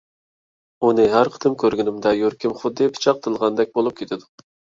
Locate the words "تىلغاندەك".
3.29-3.79